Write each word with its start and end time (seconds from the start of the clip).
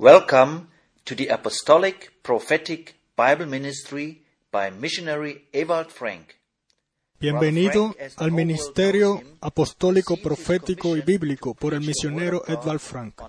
Welcome 0.00 0.68
to 1.06 1.16
the 1.16 1.26
Apostolic 1.26 2.22
Prophetic 2.22 3.00
Bible 3.16 3.46
Ministry 3.46 4.22
by 4.52 4.70
missionary 4.70 5.46
Ewald 5.52 5.90
Frank. 5.90 6.38
Bienvenido 7.20 7.96
al 8.16 8.30
Ministerio 8.30 9.20
Apostólico, 9.40 10.16
Profético 10.18 10.96
y 10.96 11.00
Bíblico 11.00 11.52
por 11.52 11.74
el 11.74 11.80
misionero 11.80 12.44
Edvard 12.46 12.78
Frank. 12.78 13.20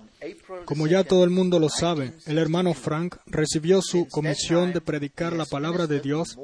Como 0.64 0.86
ya 0.86 1.02
todo 1.02 1.24
el 1.24 1.30
mundo 1.30 1.58
lo 1.58 1.68
sabe, 1.68 2.12
el 2.26 2.38
hermano 2.38 2.72
Frank 2.72 3.16
recibió 3.26 3.82
su 3.82 4.06
comisión 4.06 4.72
de 4.72 4.80
predicar 4.80 5.32
la 5.32 5.44
palabra 5.44 5.88
de 5.88 5.98
Dios 5.98 6.38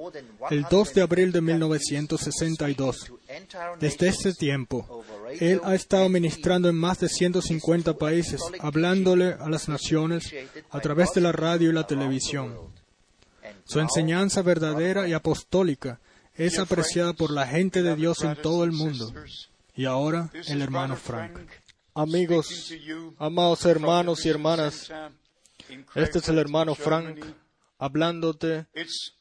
el 0.50 0.66
2 0.68 0.94
de 0.94 1.02
abril 1.02 1.30
de 1.30 1.40
1962. 1.40 3.12
Desde 3.78 4.08
ese 4.08 4.34
tiempo, 4.34 5.04
él 5.38 5.60
ha 5.62 5.76
estado 5.76 6.08
ministrando 6.08 6.68
en 6.68 6.74
más 6.74 6.98
de 6.98 7.08
150 7.08 7.94
países, 7.94 8.40
hablándole 8.58 9.36
a 9.38 9.48
las 9.48 9.68
naciones 9.68 10.34
a 10.70 10.80
través 10.80 11.12
de 11.12 11.20
la 11.20 11.30
radio 11.30 11.70
y 11.70 11.72
la 11.72 11.86
televisión. 11.86 12.56
Su 13.64 13.78
enseñanza 13.78 14.42
verdadera 14.42 15.06
y 15.06 15.12
apostólica 15.12 16.00
es 16.36 16.58
apreciada 16.58 17.12
por 17.12 17.30
la 17.30 17.46
gente 17.46 17.82
de 17.82 17.96
Dios 17.96 18.22
en 18.22 18.36
todo 18.36 18.64
el 18.64 18.72
mundo. 18.72 19.12
Y 19.74 19.84
ahora 19.84 20.30
el 20.48 20.62
hermano 20.62 20.96
Frank. 20.96 21.38
Amigos, 21.94 22.72
amados 23.18 23.64
hermanos 23.64 24.24
y 24.26 24.28
hermanas, 24.28 24.92
este 25.94 26.18
es 26.18 26.28
el 26.28 26.38
hermano 26.38 26.74
Frank 26.74 27.24
hablándote 27.78 28.66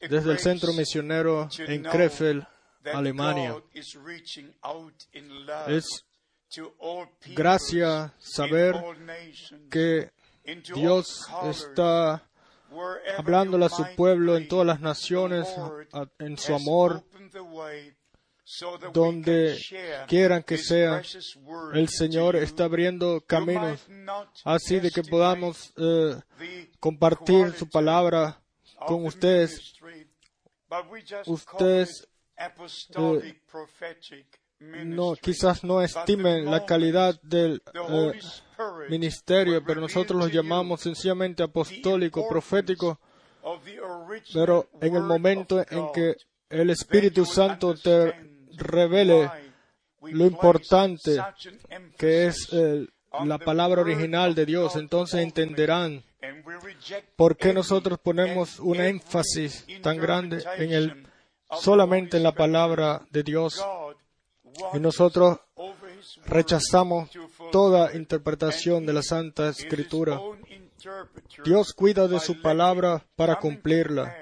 desde 0.00 0.32
el 0.32 0.38
centro 0.38 0.72
misionero 0.72 1.48
en 1.58 1.82
Krefeld, 1.82 2.46
Alemania. 2.92 3.56
Es 5.68 6.04
gracia 7.34 8.14
saber 8.18 8.74
que 9.70 10.10
Dios 10.74 11.26
está 11.44 12.22
hablándole 13.16 13.66
a 13.66 13.68
su 13.68 13.84
pueblo 13.96 14.36
en 14.36 14.48
todas 14.48 14.66
las 14.66 14.80
naciones, 14.80 15.48
en 16.18 16.36
su 16.36 16.54
amor, 16.54 17.04
donde 18.92 19.58
quieran 20.06 20.42
que 20.42 20.58
sea, 20.58 21.02
el 21.74 21.88
Señor 21.88 22.36
está 22.36 22.64
abriendo 22.64 23.20
caminos 23.26 23.86
así 24.44 24.78
de 24.78 24.90
que 24.90 25.02
podamos 25.02 25.72
eh, 25.76 26.16
compartir 26.78 27.52
su 27.54 27.68
palabra 27.68 28.40
con 28.86 29.04
ustedes. 29.04 29.74
Ustedes 31.26 32.08
eh, 34.58 34.84
no, 34.84 35.14
quizás 35.16 35.64
no 35.64 35.82
estimen 35.82 36.50
la 36.50 36.64
calidad 36.64 37.20
del 37.22 37.62
eh, 37.74 38.20
ministerio, 38.88 39.62
pero 39.64 39.80
nosotros 39.80 40.18
los 40.18 40.32
llamamos 40.32 40.80
sencillamente 40.80 41.42
apostólico, 41.42 42.28
profético, 42.28 42.98
pero 44.32 44.68
en 44.80 44.96
el 44.96 45.02
momento 45.02 45.64
en 45.68 45.92
que 45.92 46.16
el 46.48 46.70
Espíritu 46.70 47.24
Santo 47.24 47.74
te 47.74 48.14
revele 48.56 49.30
lo 50.02 50.24
importante 50.24 51.20
que 51.96 52.26
es 52.26 52.48
la 53.24 53.38
palabra 53.38 53.82
original 53.82 54.34
de 54.34 54.46
Dios, 54.46 54.76
entonces 54.76 55.20
entenderán 55.20 56.02
por 57.16 57.36
qué 57.36 57.52
nosotros 57.52 57.98
ponemos 57.98 58.58
un 58.58 58.80
énfasis 58.80 59.66
tan 59.82 59.98
grande 59.98 60.42
en 60.56 60.72
el 60.72 61.06
solamente 61.60 62.16
en 62.16 62.22
la 62.22 62.32
palabra 62.32 63.02
de 63.10 63.22
Dios. 63.22 63.64
Y 64.72 64.78
nosotros 64.78 65.38
rechazamos 66.26 67.10
toda 67.52 67.94
interpretación 67.94 68.86
de 68.86 68.92
la 68.92 69.02
Santa 69.02 69.48
Escritura. 69.48 70.20
Dios 71.44 71.72
cuida 71.72 72.08
de 72.08 72.20
su 72.20 72.40
palabra 72.40 73.04
para 73.16 73.36
cumplirla. 73.36 74.14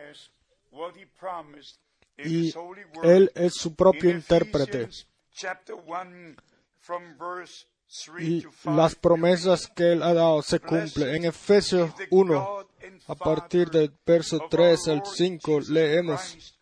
Y 2.19 2.55
Él 3.03 3.31
es 3.35 3.55
su 3.55 3.75
propio 3.75 4.11
intérprete. 4.11 4.89
Y 8.19 8.45
las 8.65 8.95
promesas 8.95 9.67
que 9.69 9.93
Él 9.93 10.03
ha 10.03 10.15
dado 10.15 10.43
se 10.43 10.61
cumplen. 10.61 11.15
En 11.15 11.25
Efesios 11.25 11.93
1, 12.11 12.67
a 13.07 13.15
partir 13.15 13.71
del 13.71 13.93
verso 14.07 14.47
3 14.49 14.89
al 14.89 15.03
5, 15.05 15.61
leemos, 15.69 16.55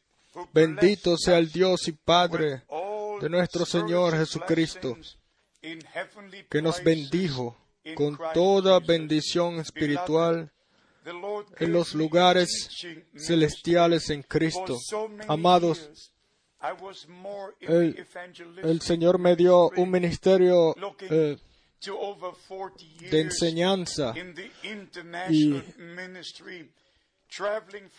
Bendito 0.52 1.16
sea 1.18 1.38
el 1.38 1.52
Dios 1.52 1.88
y 1.88 1.92
Padre 1.92 2.62
de 3.22 3.30
nuestro 3.30 3.64
Señor 3.64 4.16
Jesucristo, 4.16 4.98
que 6.50 6.60
nos 6.60 6.82
bendijo 6.82 7.56
con 7.94 8.18
toda 8.34 8.80
bendición 8.80 9.60
espiritual 9.60 10.50
en 11.56 11.72
los 11.72 11.94
lugares 11.94 12.68
celestiales 13.16 14.10
en 14.10 14.24
Cristo. 14.24 14.76
Amados, 15.28 16.12
el, 17.60 18.80
Señor 18.80 19.20
me 19.20 19.36
dio 19.36 19.70
un 19.76 19.88
ministerio 19.88 20.74
eh, 21.08 21.36
de 23.08 23.20
enseñanza 23.20 24.14
y 25.30 25.62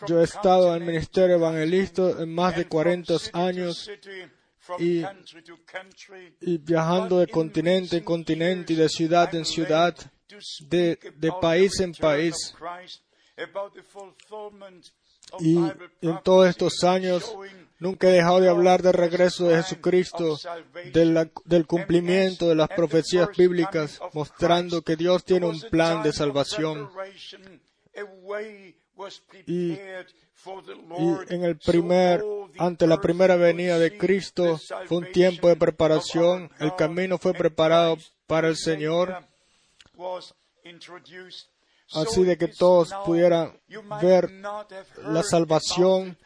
yo 0.06 0.20
he 0.20 0.24
estado 0.24 0.68
en 0.76 0.82
el 0.82 0.86
ministerio 0.86 1.36
evangelista 1.36 2.10
en 2.22 2.34
más 2.34 2.54
de 2.56 2.66
40 2.66 3.14
años 3.32 3.90
y, 4.78 6.58
viajando 6.58 7.18
de 7.18 7.26
continente 7.26 7.98
en 7.98 8.04
continente 8.04 8.72
y 8.72 8.76
de 8.76 8.88
ciudad 8.88 9.34
en 9.34 9.44
ciudad, 9.44 9.94
de, 10.60 10.98
de 11.16 11.32
país 11.40 11.80
en 11.80 11.92
país. 11.92 12.54
Y 15.40 15.58
en 16.02 16.22
todos 16.22 16.48
estos 16.48 16.84
años 16.84 17.34
nunca 17.78 18.08
he 18.08 18.12
dejado 18.12 18.40
de 18.40 18.48
hablar 18.48 18.82
del 18.82 18.92
regreso 18.92 19.48
de 19.48 19.62
Jesucristo, 19.62 20.38
del, 20.92 21.30
del 21.44 21.66
cumplimiento 21.66 22.48
de 22.48 22.54
las 22.54 22.68
profecías 22.68 23.28
bíblicas, 23.36 24.00
mostrando 24.12 24.82
que 24.82 24.96
Dios 24.96 25.24
tiene 25.24 25.46
un 25.46 25.60
plan 25.70 26.02
de 26.02 26.12
salvación. 26.12 26.88
Y 29.46 29.78
y 30.98 31.34
en 31.34 31.44
el 31.44 31.56
primer, 31.56 32.22
ante 32.58 32.86
la 32.86 33.00
primera 33.00 33.36
venida 33.36 33.78
de 33.78 33.96
Cristo, 33.96 34.58
fue 34.86 34.98
un 34.98 35.12
tiempo 35.12 35.48
de 35.48 35.56
preparación. 35.56 36.50
El 36.60 36.74
camino 36.76 37.18
fue 37.18 37.32
preparado 37.32 37.96
para 38.26 38.48
el 38.48 38.56
Señor, 38.56 39.26
así 41.92 42.24
de 42.24 42.36
que 42.36 42.48
todos 42.48 42.90
pudieran 43.04 43.58
ver 44.00 44.30
la 44.30 45.22
salvación 45.22 46.16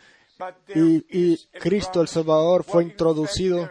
y, 0.75 1.05
y 1.09 1.37
Cristo 1.59 2.01
el 2.01 2.09
Salvador 2.09 2.65
fue 2.65 2.85
introducido. 2.85 3.71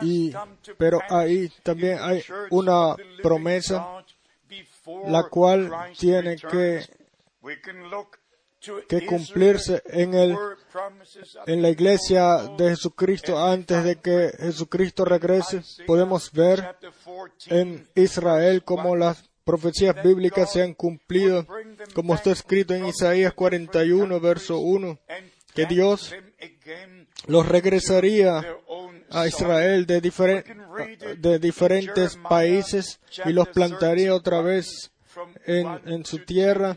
Y, 0.00 0.32
pero 0.76 1.00
ahí 1.08 1.50
también 1.62 1.98
hay 2.00 2.22
una 2.50 2.94
promesa 3.22 4.04
la 5.06 5.24
cual 5.24 5.70
tiene 5.98 6.36
que, 6.36 6.84
que 8.88 9.06
cumplirse 9.06 9.82
en, 9.86 10.14
el, 10.14 10.36
en 11.46 11.62
la 11.62 11.70
iglesia 11.70 12.38
de 12.56 12.70
Jesucristo 12.70 13.38
antes 13.38 13.84
de 13.84 13.96
que 13.96 14.32
Jesucristo 14.38 15.04
regrese. 15.04 15.62
Podemos 15.86 16.32
ver 16.32 16.76
en 17.46 17.88
Israel 17.94 18.62
cómo 18.64 18.96
las 18.96 19.30
profecías 19.44 19.94
bíblicas 20.02 20.52
se 20.52 20.62
han 20.62 20.74
cumplido, 20.74 21.46
como 21.94 22.14
está 22.14 22.32
escrito 22.32 22.74
en 22.74 22.86
Isaías 22.86 23.32
41, 23.32 24.20
verso 24.20 24.58
1, 24.58 24.98
que 25.54 25.66
Dios 25.66 26.12
los 27.28 27.48
regresaría 27.48 28.44
a 29.10 29.26
Israel 29.26 29.86
de, 29.86 30.00
de 31.18 31.38
diferentes 31.38 32.16
países 32.16 33.00
y 33.24 33.32
los 33.32 33.48
plantaría 33.48 34.14
otra 34.14 34.40
vez 34.40 34.90
en, 35.46 35.66
en 35.86 36.04
su 36.04 36.18
tierra. 36.18 36.76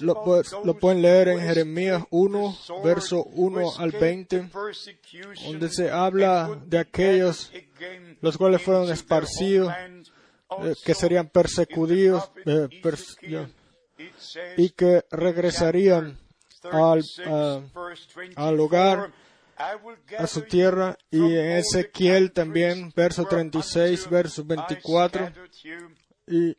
Lo, 0.00 0.42
lo, 0.64 0.78
pueden 0.78 1.02
leer 1.02 1.28
en 1.28 1.40
Jeremías 1.40 2.04
1, 2.10 2.58
verso 2.84 3.24
1 3.24 3.78
al 3.78 3.90
20, 3.90 4.50
donde 5.46 5.70
se 5.70 5.90
habla 5.90 6.60
de 6.66 6.78
aquellos 6.78 7.50
los 8.20 8.36
cuales 8.36 8.62
fueron 8.62 8.90
esparcidos, 8.92 9.72
eh, 10.62 10.74
que 10.84 10.94
serían 10.94 11.28
persecuidos 11.28 12.30
eh, 12.44 12.68
y 14.56 14.70
que 14.70 15.04
regresarían 15.10 16.18
al, 16.70 17.02
al 18.36 18.60
hogar 18.60 19.12
a 20.18 20.26
su 20.26 20.42
tierra 20.42 20.96
y 21.10 21.36
en 21.36 21.52
Ezequiel 21.52 22.32
también, 22.32 22.92
verso 22.94 23.24
36, 23.24 24.08
verso 24.10 24.44
24, 24.44 25.32
y, 26.26 26.56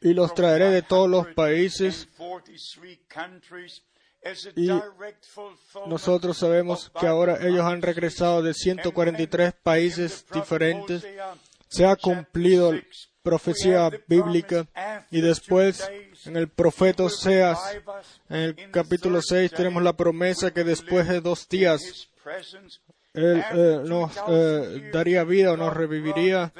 y 0.00 0.14
los 0.14 0.34
traeré 0.34 0.70
de 0.70 0.82
todos 0.82 1.08
los 1.08 1.26
países 1.28 2.08
y 4.56 4.70
nosotros 5.86 6.38
sabemos 6.38 6.90
que 6.98 7.06
ahora 7.06 7.38
ellos 7.46 7.64
han 7.64 7.82
regresado 7.82 8.42
de 8.42 8.54
143 8.54 9.52
países 9.62 10.24
diferentes 10.32 11.04
se 11.74 11.84
ha 11.84 11.96
cumplido 11.96 12.72
profecía 13.22 13.90
bíblica 14.06 14.68
y 15.10 15.20
después 15.20 15.90
en 16.24 16.36
el 16.36 16.48
profeta 16.48 17.04
Oseas, 17.04 17.58
en 18.28 18.36
el 18.36 18.70
capítulo 18.70 19.20
6, 19.20 19.50
tenemos 19.50 19.82
la 19.82 19.96
promesa 19.96 20.52
que 20.52 20.62
después 20.62 21.08
de 21.08 21.20
dos 21.20 21.48
días 21.48 22.08
Él 23.12 23.44
eh, 23.52 23.80
nos 23.84 24.12
eh, 24.28 24.90
daría 24.92 25.24
vida 25.24 25.52
o 25.52 25.56
nos 25.56 25.74
reviviría 25.74 26.52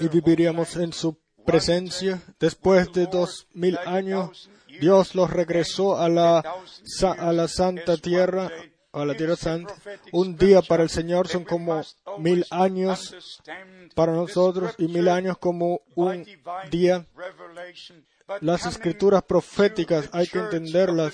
y 0.00 0.08
viviríamos 0.08 0.74
en 0.76 0.92
su 0.92 1.16
presencia. 1.46 2.20
Después 2.40 2.92
de 2.92 3.06
dos 3.06 3.46
mil 3.52 3.78
años, 3.86 4.50
Dios 4.80 5.14
los 5.14 5.30
regresó 5.30 6.00
a 6.00 6.08
la, 6.08 6.42
a 7.18 7.32
la 7.32 7.48
santa 7.48 7.96
tierra, 7.98 8.50
a 8.94 9.04
la 9.04 9.14
tierra 9.16 9.36
santa. 9.36 9.74
Un 10.12 10.36
día 10.36 10.62
para 10.62 10.82
el 10.82 10.90
Señor 10.90 11.28
son 11.28 11.44
como 11.44 11.82
mil 12.18 12.44
años 12.50 13.14
para 13.94 14.12
nosotros 14.12 14.74
y 14.78 14.86
mil 14.88 15.08
años 15.08 15.36
como 15.38 15.82
un 15.94 16.24
día. 16.70 17.06
Las 18.40 18.66
escrituras 18.66 19.22
proféticas 19.24 20.08
hay 20.12 20.26
que 20.26 20.38
entenderlas 20.38 21.12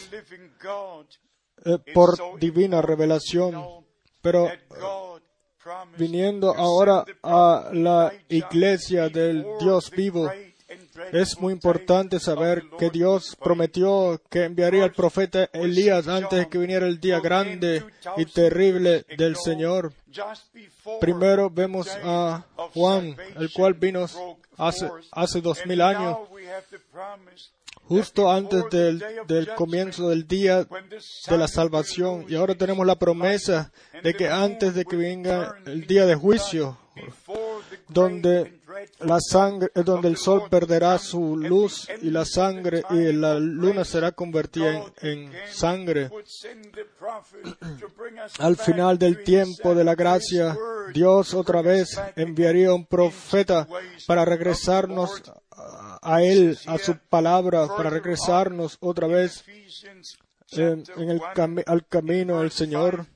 eh, 1.65 1.79
por 1.93 2.39
divina 2.39 2.81
revelación, 2.81 3.85
pero 4.21 4.49
viniendo 5.99 6.55
ahora 6.55 7.05
a 7.23 7.71
la 7.73 8.13
iglesia 8.29 9.09
del 9.09 9.45
Dios 9.59 9.91
vivo, 9.91 10.31
es 11.13 11.39
muy 11.39 11.53
importante 11.53 12.19
saber 12.21 12.65
que 12.79 12.91
Dios 12.91 13.37
prometió 13.43 14.21
que 14.29 14.45
enviaría 14.45 14.85
al 14.85 14.93
profeta 14.93 15.49
Elías 15.53 16.09
antes 16.09 16.39
de 16.39 16.49
que 16.49 16.59
viniera 16.59 16.87
el 16.87 17.01
día 17.01 17.21
grande 17.21 17.85
y 18.17 18.25
terrible 18.27 19.05
del 19.17 19.37
Señor. 19.37 19.93
Primero 21.01 21.51
vemos 21.51 21.89
a 22.03 22.45
Juan, 22.75 23.17
el 23.37 23.53
cual 23.53 23.75
vino 23.75 24.07
hace, 24.57 24.91
hace 25.13 25.41
dos 25.41 25.65
mil 25.67 25.81
años, 25.81 26.19
justo 27.85 28.31
antes 28.31 28.65
del, 28.71 29.05
del, 29.27 29.55
comienzo 29.55 30.09
del 30.09 30.27
día 30.27 30.65
de 30.65 31.39
la 31.39 31.49
salvación. 31.49 32.27
Y 32.29 32.35
ahora 32.35 32.55
tenemos 32.55 32.87
la 32.87 32.99
promesa 32.99 33.73
de 34.03 34.15
que 34.15 34.29
antes 34.29 34.75
de 34.75 34.85
que 34.85 34.97
venga 34.97 35.57
el 35.67 35.87
día 35.87 36.07
de 36.07 36.15
juicio, 36.15 36.79
donde 37.89 38.60
la 39.01 39.19
sangre, 39.21 39.71
donde 39.75 40.09
el 40.09 40.17
sol 40.17 40.45
perderá 40.51 40.99
su 40.99 41.37
luz 41.37 41.89
y 42.03 42.11
la 42.11 42.25
sangre 42.25 42.83
y 42.91 43.13
la 43.13 43.39
luna 43.39 43.85
será 43.85 44.11
convertida 44.13 44.85
en, 45.01 45.33
sangre. 45.51 46.11
Al 48.39 48.57
final 48.57 48.99
del 48.99 49.25
tiempo 49.25 49.75
de 49.75 49.85
la 49.85 49.95
gracia, 49.95 50.57
Dios 50.93 51.35
otra 51.35 51.63
vez 51.63 52.01
enviaría 52.17 52.75
un 52.75 52.87
profeta 52.87 53.69
para 54.07 54.25
regresarnos 54.25 55.23
a 56.03 56.23
Él, 56.23 56.59
a 56.67 56.79
su 56.79 56.97
palabra, 56.97 57.69
para 57.69 57.91
regresarnos 57.91 58.79
otra 58.81 59.07
vez 59.07 59.45
en, 60.53 60.85
el 60.97 61.21
al 61.67 61.87
camino 61.87 62.41
del 62.41 62.51
Señor. 62.51 63.07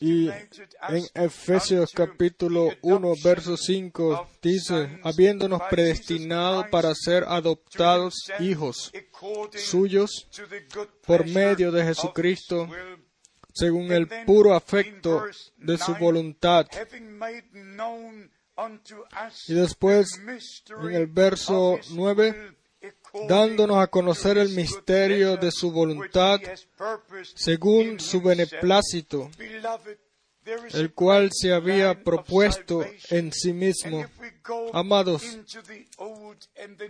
Y 0.00 0.28
en 0.28 1.04
Efesios 1.14 1.90
capítulo 1.94 2.70
1, 2.82 3.14
verso 3.24 3.56
5 3.56 4.28
dice, 4.42 5.00
habiéndonos 5.02 5.62
predestinado 5.70 6.68
para 6.70 6.94
ser 6.94 7.24
adoptados 7.24 8.14
hijos 8.40 8.92
suyos 9.56 10.28
por 11.06 11.26
medio 11.26 11.72
de 11.72 11.84
Jesucristo, 11.84 12.68
según 13.54 13.90
el 13.92 14.06
puro 14.26 14.54
afecto 14.54 15.24
de 15.56 15.78
su 15.78 15.94
voluntad. 15.94 16.66
Y 19.46 19.54
después, 19.54 20.08
en 20.82 20.94
el 20.94 21.06
verso 21.06 21.78
9, 21.90 22.57
dándonos 23.28 23.78
a 23.78 23.86
conocer 23.86 24.38
el 24.38 24.50
misterio 24.50 25.36
de 25.36 25.50
su 25.50 25.70
voluntad 25.70 26.40
según 27.34 28.00
su 28.00 28.20
beneplácito, 28.20 29.30
el 30.72 30.92
cual 30.94 31.30
se 31.32 31.52
había 31.52 32.02
propuesto 32.02 32.84
en 33.10 33.32
sí 33.32 33.52
mismo. 33.52 34.04
Amados, 34.72 35.22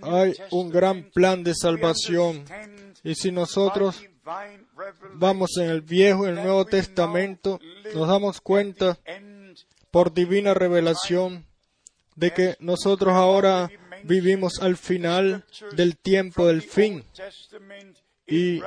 hay 0.03 0.35
un 0.51 0.71
gran 0.71 1.11
plan 1.11 1.43
de 1.43 1.55
salvación 1.55 2.45
y 3.03 3.15
si 3.15 3.33
nosotros 3.33 4.03
vamos 5.15 5.57
en 5.57 5.71
el 5.71 5.81
Viejo 5.81 6.27
y 6.27 6.31
el 6.31 6.37
Nuevo 6.37 6.65
Testamento, 6.65 7.59
nos 7.95 8.09
damos 8.09 8.41
cuenta 8.41 8.99
por 9.91 10.13
divina 10.13 10.55
revelación 10.55 11.47
de 12.15 12.33
que 12.33 12.57
nosotros 12.61 13.15
ahora 13.15 13.71
vivimos 14.05 14.61
al 14.61 14.77
final 14.77 15.45
del 15.73 15.97
tiempo 15.97 16.47
del 16.47 16.63
fin. 16.63 17.05
Y 18.27 18.61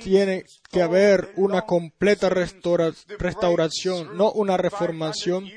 tiene 0.04 0.46
que 0.72 0.82
haber 0.82 1.32
una 1.36 1.62
completa 1.62 2.30
restauración, 2.30 4.18
no 4.18 4.32
una 4.32 4.58
reformación. 4.58 5.50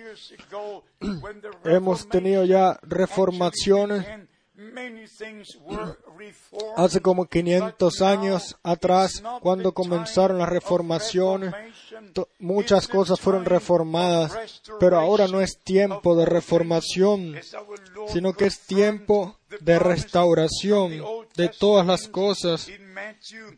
Hemos 1.64 2.08
tenido 2.08 2.44
ya 2.44 2.78
reformaciones 2.82 4.06
hace 6.76 7.00
como 7.00 7.26
500 7.26 8.02
años 8.02 8.56
atrás, 8.62 9.22
cuando 9.40 9.72
comenzaron 9.72 10.38
las 10.38 10.48
reformaciones, 10.48 11.52
muchas 12.38 12.86
cosas 12.86 13.18
fueron 13.20 13.44
reformadas, 13.44 14.62
pero 14.78 14.98
ahora 14.98 15.26
no 15.26 15.40
es 15.40 15.58
tiempo 15.58 16.16
de 16.16 16.26
reformación, 16.26 17.36
sino 18.08 18.34
que 18.34 18.46
es 18.46 18.60
tiempo 18.60 19.38
de 19.60 19.78
restauración. 19.78 21.02
de 21.36 21.48
todas 21.48 21.86
las 21.86 22.06
cosas, 22.08 22.68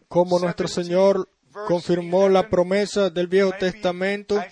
como 0.08 0.38
nuestro 0.38 0.66
Señor 0.68 1.28
confirmó 1.66 2.28
la 2.28 2.48
promesa 2.48 3.10
del 3.10 3.26
Viejo 3.26 3.52
Testamento 3.52 4.42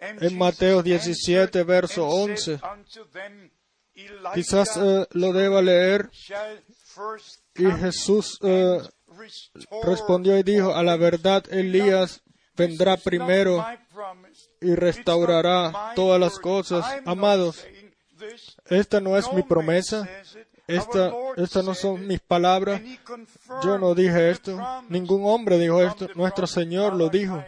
en 0.00 0.36
Mateo 0.36 0.82
17, 0.82 1.62
verso 1.62 2.06
11. 2.08 2.60
Quizás 4.34 4.76
eh, 4.76 5.06
lo 5.12 5.32
deba 5.32 5.62
leer. 5.62 6.10
Y 7.56 7.70
Jesús 7.70 8.38
eh, 8.42 8.80
respondió 9.82 10.38
y 10.38 10.42
dijo, 10.42 10.74
a 10.74 10.82
la 10.82 10.96
verdad 10.96 11.44
Elías 11.50 12.22
vendrá 12.56 12.96
primero 12.96 13.64
y 14.60 14.74
restaurará 14.74 15.92
todas 15.94 16.20
las 16.20 16.38
cosas. 16.38 16.84
Amados, 17.04 17.64
esta 18.66 19.00
no 19.00 19.16
es 19.16 19.32
mi 19.32 19.42
promesa, 19.42 20.08
esta, 20.66 21.12
estas 21.36 21.64
no 21.64 21.74
son 21.74 22.06
mis 22.06 22.20
palabras. 22.20 22.80
Yo 23.62 23.78
no 23.78 23.94
dije 23.94 24.30
esto, 24.30 24.58
ningún 24.88 25.22
hombre 25.24 25.58
dijo 25.58 25.82
esto, 25.82 26.08
nuestro 26.14 26.46
Señor 26.46 26.94
lo 26.94 27.08
dijo. 27.08 27.44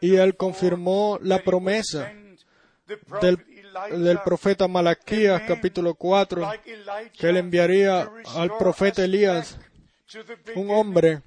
Y 0.00 0.16
Él 0.16 0.36
confirmó 0.36 1.18
la 1.20 1.40
promesa 1.40 2.12
del, 3.20 3.38
del 3.90 4.20
profeta 4.20 4.68
Malaquías 4.68 5.42
capítulo 5.46 5.94
4, 5.94 6.52
que 7.18 7.28
Él 7.28 7.36
enviaría 7.36 8.08
al 8.34 8.56
profeta 8.56 9.04
Elías, 9.04 9.58
un 10.54 10.70
hombre 10.70 11.22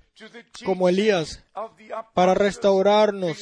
como 0.66 0.90
Elías, 0.90 1.44
para 2.14 2.34
restaurarnos 2.34 3.38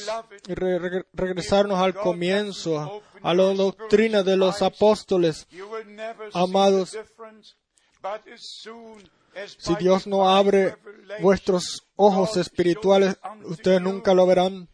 y 0.48 0.54
regresarnos 0.54 1.78
al 1.78 1.94
comienzo, 1.94 3.02
a 3.22 3.34
la 3.34 3.44
doctrina 3.54 4.22
de 4.22 4.36
los 4.36 4.62
apóstoles. 4.62 5.46
Amados, 6.32 6.96
si 9.58 9.74
Dios 9.76 10.06
no 10.06 10.28
abre 10.28 10.76
vuestros 11.20 11.86
ojos 11.96 12.36
espirituales, 12.36 13.16
ustedes 13.44 13.80
nunca 13.80 14.14
lo 14.14 14.26
verán, 14.26 14.68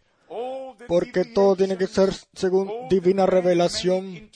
porque 0.89 1.25
todo 1.25 1.57
tiene 1.57 1.77
que 1.77 1.87
ser 1.87 2.11
según 2.35 2.89
divina 2.89 3.27
revelación. 3.27 4.31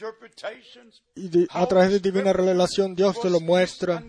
Y 1.15 1.47
a 1.51 1.67
través 1.67 1.91
de 1.91 2.01
divina 2.01 2.33
revelación 2.33 2.95
Dios 2.95 3.21
te 3.21 3.31
lo 3.31 3.41
muestra. 3.41 4.03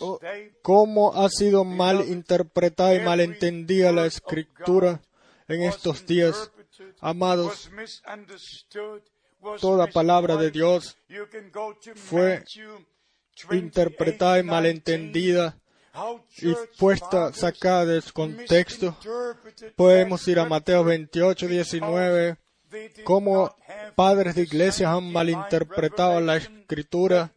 Oh, 0.00 0.18
cómo 0.62 1.14
ha 1.14 1.28
sido 1.28 1.64
mal 1.64 2.08
interpretada 2.08 2.94
y 2.94 3.00
mal 3.00 3.20
entendida 3.20 3.92
la 3.92 4.06
escritura 4.06 5.00
en 5.46 5.62
estos 5.62 6.04
días. 6.04 6.50
Amados, 7.00 7.70
toda 9.60 9.86
palabra 9.86 10.36
de 10.36 10.50
Dios 10.50 10.96
fue 11.94 12.44
interpretada 13.50 14.40
y 14.40 14.42
malentendida 14.42 15.61
y 16.38 16.54
puesta, 16.78 17.32
sacada 17.32 17.84
de 17.86 18.00
su 18.00 18.12
contexto. 18.12 18.96
Podemos 19.76 20.26
ir 20.28 20.38
a 20.38 20.46
Mateo 20.46 20.84
28, 20.84 21.48
19, 21.48 22.36
cómo 23.04 23.54
padres 23.94 24.34
de 24.34 24.42
iglesias 24.42 24.90
han 24.90 25.12
malinterpretado 25.12 26.20
la 26.20 26.36
escritura 26.36 27.32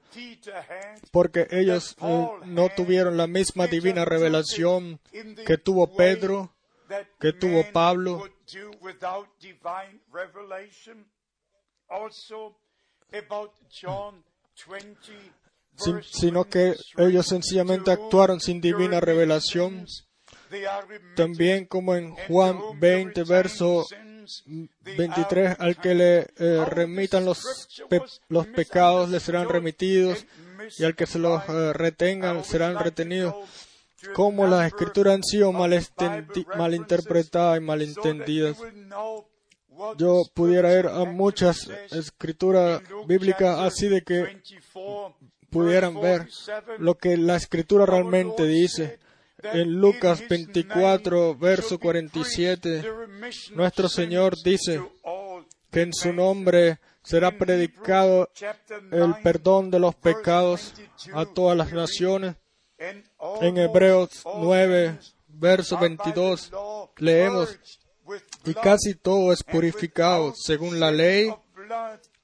porque 1.11 1.47
ellos 1.51 1.95
eh, 2.01 2.27
no 2.45 2.69
tuvieron 2.69 3.17
la 3.17 3.27
misma 3.27 3.67
divina 3.67 4.05
revelación 4.05 4.99
que 5.45 5.57
tuvo 5.57 5.95
Pedro, 5.95 6.53
que 7.19 7.33
tuvo 7.33 7.63
Pablo, 7.71 8.23
sino 16.11 16.45
que 16.45 16.75
ellos 16.97 17.27
sencillamente 17.27 17.91
actuaron 17.91 18.39
sin 18.39 18.61
divina 18.61 18.99
revelación. 18.99 19.85
También 21.15 21.65
como 21.65 21.95
en 21.95 22.11
Juan 22.27 22.59
20, 22.79 23.23
verso 23.23 23.85
23, 24.97 25.57
al 25.59 25.77
que 25.77 25.95
le 25.95 26.27
eh, 26.37 26.65
remitan 26.65 27.25
los, 27.25 27.67
los 28.29 28.47
pecados 28.47 29.09
le 29.09 29.19
serán 29.19 29.49
remitidos 29.49 30.25
y 30.77 30.83
al 30.83 30.95
que 30.95 31.05
se 31.05 31.19
los 31.19 31.47
eh, 31.49 31.73
retengan 31.73 32.43
serán 32.43 32.79
retenidos. 32.79 33.35
Como 34.13 34.45
las 34.45 34.67
escrituras 34.67 35.15
han 35.15 35.23
sido 35.23 35.51
malinterpretadas 35.51 37.57
y 37.57 37.61
malentendidas. 37.61 38.57
Yo 39.97 40.23
pudiera 40.33 40.77
ir 40.77 40.87
a 40.87 41.03
muchas 41.05 41.69
escrituras 41.91 42.81
bíblicas 43.07 43.59
así 43.59 43.89
de 43.89 44.03
que 44.03 44.41
pudieran 45.55 46.01
ver 46.01 46.27
lo 46.79 46.97
que 46.97 47.15
la 47.15 47.37
escritura 47.37 47.85
realmente 47.85 48.45
dice 48.45 48.99
en 49.41 49.79
Lucas 49.79 50.21
24, 50.27 51.37
verso 51.37 51.79
47, 51.79 52.83
nuestro 53.53 53.87
Señor 53.87 54.35
dice 54.43 54.83
que 55.71 55.83
en 55.83 55.93
su 55.93 56.11
nombre 56.11 56.79
será 57.01 57.37
predicado 57.37 58.29
el 58.91 59.15
perdón 59.23 59.71
de 59.71 59.79
los 59.79 59.95
pecados 59.95 60.73
a 61.13 61.25
todas 61.25 61.55
las 61.55 61.71
naciones. 61.71 62.35
En 62.77 63.57
Hebreos 63.57 64.09
9, 64.25 64.99
verso 65.29 65.79
22, 65.79 66.51
leemos, 66.97 67.57
y 68.43 68.53
casi 68.55 68.95
todo 68.95 69.31
es 69.31 69.41
purificado 69.41 70.33
según 70.35 70.81
la 70.81 70.91
ley 70.91 71.33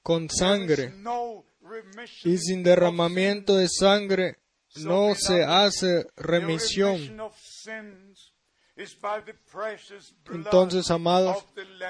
con 0.02 0.28
sangre, 0.28 0.92
y 2.24 2.38
sin 2.38 2.62
derramamiento 2.62 3.56
de 3.56 3.68
sangre 3.68 4.38
no 4.76 5.14
se 5.14 5.44
hace 5.44 6.06
remisión. 6.16 6.98
Entonces, 10.32 10.90
amados, 10.90 11.44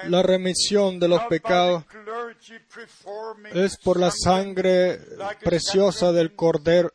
la 0.07 0.21
remisión 0.21 0.99
de 0.99 1.07
los 1.07 1.23
pecados 1.23 1.85
es 3.53 3.77
por 3.77 3.99
la 3.99 4.11
sangre 4.11 4.99
preciosa 5.41 6.11
del 6.11 6.35
cordero, 6.35 6.91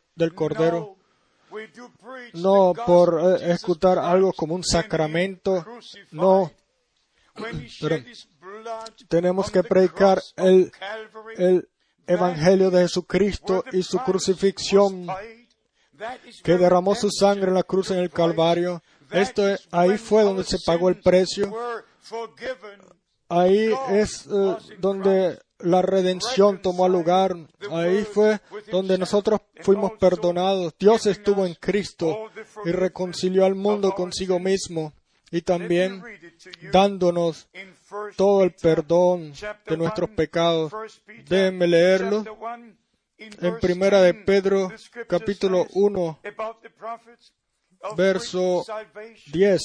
no 2.33 2.73
por 2.85 3.39
eh, 3.41 3.51
escuchar 3.51 3.97
algo 3.97 4.31
como 4.33 4.53
un 4.53 4.63
sacramento, 4.63 5.65
no. 6.11 6.51
tenemos 9.07 9.49
que 9.49 9.63
predicar 9.63 10.21
el, 10.35 10.71
el 11.37 11.69
Evangelio 12.09 12.71
de 12.71 12.81
Jesucristo 12.81 13.63
y 13.71 13.83
su 13.83 13.99
crucifixión 13.99 15.07
que 16.43 16.57
derramó 16.57 16.95
su 16.95 17.11
sangre 17.11 17.49
en 17.49 17.53
la 17.53 17.63
cruz 17.63 17.91
en 17.91 17.99
el 17.99 18.09
Calvario. 18.09 18.81
Esto 19.11 19.43
ahí 19.71 19.97
fue 19.97 20.23
donde 20.23 20.43
se 20.43 20.57
pagó 20.65 20.89
el 20.89 20.99
precio. 20.99 21.53
Ahí 23.29 23.71
es 23.91 24.25
eh, 24.25 24.57
donde 24.79 25.39
la 25.59 25.81
redención 25.83 26.61
tomó 26.61 26.89
lugar. 26.89 27.35
Ahí 27.71 28.03
fue 28.03 28.39
donde 28.71 28.97
nosotros 28.97 29.41
fuimos 29.61 29.91
perdonados. 29.99 30.73
Dios 30.79 31.05
estuvo 31.05 31.45
en 31.45 31.53
Cristo 31.55 32.31
y 32.65 32.71
reconcilió 32.71 33.45
al 33.45 33.55
mundo 33.55 33.91
consigo 33.91 34.39
mismo 34.39 34.93
y 35.31 35.41
también 35.41 36.03
dándonos 36.71 37.47
todo 38.15 38.43
el 38.43 38.53
perdón 38.53 39.33
de 39.65 39.77
nuestros 39.77 40.09
pecados. 40.11 40.71
Déjenme 41.27 41.67
leerlo 41.67 42.23
en 43.17 43.59
Primera 43.59 44.01
de 44.01 44.13
Pedro, 44.13 44.71
capítulo 45.07 45.67
1, 45.73 46.19
verso 47.95 48.65
10. 49.31 49.61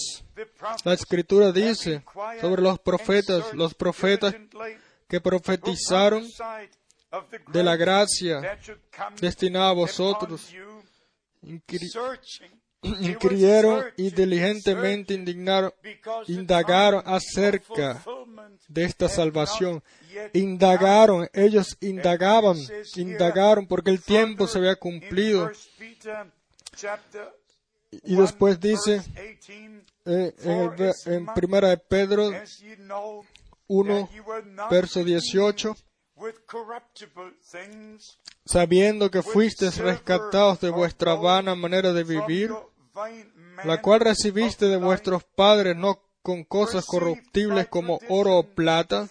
La 0.84 0.94
escritura 0.94 1.52
dice 1.52 2.04
sobre 2.40 2.62
los 2.62 2.78
profetas, 2.78 3.52
los 3.54 3.74
profetas 3.74 4.34
que 5.08 5.20
profetizaron 5.20 6.24
de 7.52 7.62
la 7.62 7.76
gracia 7.76 8.58
destinada 9.20 9.70
a 9.70 9.74
vosotros, 9.74 10.52
inquirieron 13.00 13.84
y 13.96 14.10
diligentemente 14.10 15.14
indignaron, 15.14 15.72
indagaron 16.28 17.02
acerca 17.06 18.02
de 18.68 18.84
esta 18.84 19.08
salvación. 19.08 19.82
Indagaron, 20.32 21.28
ellos 21.32 21.76
indagaban, 21.80 22.56
indagaron 22.96 23.66
porque 23.66 23.90
el 23.90 24.02
tiempo 24.02 24.46
se 24.46 24.58
había 24.58 24.76
cumplido. 24.76 25.50
Y 27.90 28.16
después 28.16 28.60
dice 28.60 29.02
eh, 30.04 30.34
en, 30.42 31.12
en 31.12 31.26
Primera 31.34 31.68
de 31.68 31.78
Pedro 31.78 32.30
1, 33.66 34.10
verso 34.70 35.04
18, 35.04 35.76
sabiendo 38.44 39.10
que 39.10 39.22
fuisteis 39.22 39.78
rescatados 39.78 40.60
de 40.60 40.70
vuestra 40.70 41.14
vana 41.14 41.54
manera 41.54 41.92
de 41.92 42.04
vivir, 42.04 42.50
la 43.64 43.80
cual 43.80 44.00
recibiste 44.00 44.66
de 44.66 44.76
vuestros 44.76 45.24
padres 45.24 45.76
no 45.76 46.00
con 46.22 46.44
cosas 46.44 46.86
corruptibles 46.86 47.68
como 47.68 47.98
oro 48.08 48.38
o 48.38 48.46
plata, 48.54 49.08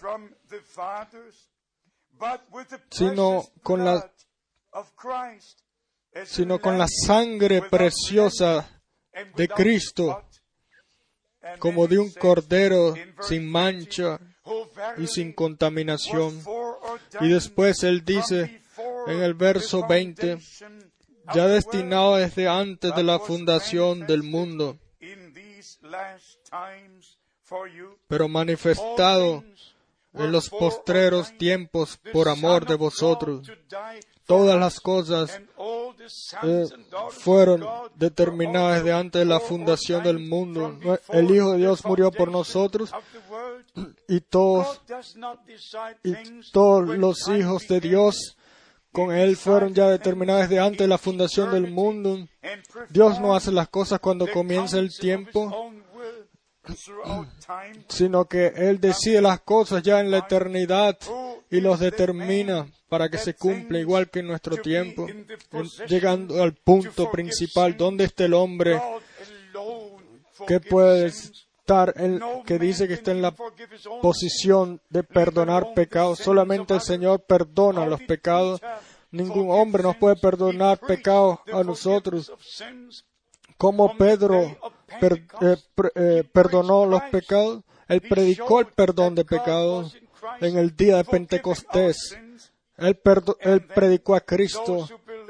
sino 2.90 3.44
con 3.62 3.84
la 3.84 4.10
sino 6.26 6.60
con 6.60 6.78
la 6.78 6.86
sangre 6.88 7.62
preciosa 7.62 8.82
de 9.36 9.48
Cristo, 9.48 10.24
como 11.58 11.86
de 11.86 11.98
un 11.98 12.10
cordero 12.12 12.94
sin 13.20 13.50
mancha 13.50 14.18
y 14.98 15.06
sin 15.06 15.32
contaminación. 15.32 16.42
Y 17.20 17.28
después 17.28 17.82
él 17.82 18.04
dice 18.04 18.62
en 19.06 19.22
el 19.22 19.34
verso 19.34 19.86
20, 19.86 20.38
ya 21.34 21.46
destinado 21.46 22.16
desde 22.16 22.48
antes 22.48 22.94
de 22.94 23.02
la 23.02 23.18
fundación 23.18 24.06
del 24.06 24.22
mundo, 24.22 24.78
pero 28.08 28.28
manifestado 28.28 29.44
en 30.14 30.32
los 30.32 30.48
postreros 30.48 31.36
tiempos 31.38 31.98
por 32.12 32.28
amor 32.28 32.66
de 32.66 32.76
vosotros. 32.76 33.46
Todas 34.26 34.58
las 34.58 34.80
cosas 34.80 35.38
eh, 36.42 36.64
fueron 37.10 37.66
determinadas 37.94 38.78
desde 38.78 38.92
antes 38.92 39.20
de 39.20 39.26
la 39.26 39.40
fundación 39.40 40.02
del 40.02 40.18
mundo. 40.18 40.78
El 41.10 41.30
Hijo 41.30 41.52
de 41.52 41.58
Dios 41.58 41.84
murió 41.84 42.10
por 42.10 42.30
nosotros 42.30 42.90
y 44.08 44.20
todos, 44.20 44.80
y 46.02 46.14
todos 46.52 46.96
los 46.96 47.28
hijos 47.28 47.66
de 47.68 47.80
Dios 47.80 48.36
con 48.94 49.12
Él 49.12 49.36
fueron 49.36 49.74
ya 49.74 49.88
determinados 49.88 50.48
desde 50.48 50.62
antes 50.62 50.78
de 50.78 50.86
la 50.86 50.98
fundación 50.98 51.50
del 51.50 51.68
mundo. 51.68 52.28
Dios 52.90 53.20
no 53.20 53.34
hace 53.34 53.50
las 53.50 53.68
cosas 53.68 53.98
cuando 53.98 54.30
comienza 54.30 54.78
el 54.78 54.96
tiempo, 54.96 55.72
sino 57.88 58.26
que 58.26 58.52
Él 58.54 58.80
decide 58.80 59.20
las 59.20 59.40
cosas 59.40 59.82
ya 59.82 59.98
en 59.98 60.12
la 60.12 60.18
eternidad 60.18 60.96
y 61.50 61.60
los 61.60 61.80
determina 61.80 62.68
para 62.88 63.08
que 63.08 63.18
se 63.18 63.34
cumpla 63.34 63.80
igual 63.80 64.08
que 64.10 64.20
en 64.20 64.28
nuestro 64.28 64.58
tiempo, 64.58 65.08
llegando 65.88 66.40
al 66.40 66.54
punto 66.54 67.10
principal, 67.10 67.76
¿dónde 67.76 68.04
está 68.04 68.26
el 68.26 68.34
hombre 68.34 68.80
que 70.46 70.60
puede 70.60 71.10
estar 71.64 71.94
en, 71.96 72.20
que 72.44 72.58
dice 72.58 72.86
que 72.86 72.92
está 72.92 73.10
en 73.10 73.22
la 73.22 73.34
posición 74.02 74.82
de 74.90 75.02
perdonar 75.02 75.72
pecados? 75.74 76.18
Solamente 76.18 76.74
el 76.74 76.82
Señor 76.82 77.20
perdona 77.20 77.86
los 77.86 78.02
pecados. 78.02 78.60
Ningún 79.10 79.50
hombre 79.50 79.82
nos 79.82 79.96
puede 79.96 80.16
perdonar 80.16 80.78
pecados 80.78 81.38
a 81.50 81.62
nosotros. 81.62 82.30
Como 83.56 83.96
Pedro 83.96 84.42
eh, 85.00 85.56
eh, 85.94 86.24
perdonó 86.30 86.84
los 86.84 87.02
pecados, 87.04 87.62
él 87.88 88.02
predicó 88.02 88.60
el 88.60 88.66
perdón 88.66 89.14
de 89.14 89.24
pecados 89.24 89.96
en 90.40 90.58
el 90.58 90.76
día 90.76 90.98
de 90.98 91.04
Pentecostés. 91.04 92.18
Él, 92.76 93.00
él, 93.40 93.66
predicó 93.68 94.16
a 94.16 94.20
Cristo 94.20 94.86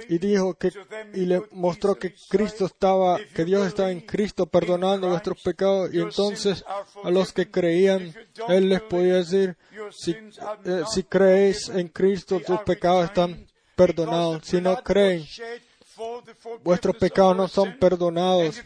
y 0.09 0.19
dijo 0.19 0.55
que 0.55 0.73
y 1.15 1.27
le 1.27 1.43
mostró 1.53 1.95
que 1.97 2.15
Cristo 2.29 2.67
estaba, 2.67 3.19
que 3.35 3.45
Dios 3.45 3.67
estaba 3.67 3.91
en 3.91 4.01
Cristo 4.01 4.47
perdonando 4.47 5.09
nuestros 5.09 5.41
pecados 5.43 5.93
y 5.93 6.01
entonces 6.01 6.65
a 7.03 7.11
los 7.11 7.33
que 7.33 7.51
creían 7.51 8.15
él 8.49 8.69
les 8.69 8.83
podía 8.83 9.15
decir 9.15 9.57
si, 9.91 10.13
eh, 10.13 10.83
si 10.93 11.03
creéis 11.05 11.69
en 11.69 11.89
Cristo 11.89 12.41
tus 12.41 12.61
pecados 12.61 13.07
están 13.07 13.47
perdonados. 13.75 14.45
Si 14.45 14.61
no 14.61 14.77
creen 14.83 15.25
vuestros 16.63 16.97
pecados 16.97 17.37
no 17.37 17.49
son 17.49 17.79
perdonados 17.79 18.61